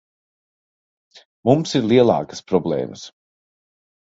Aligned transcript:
Mums 1.49 1.75
ir 1.81 1.85
lielākas 1.91 2.43
problēmas. 2.53 3.05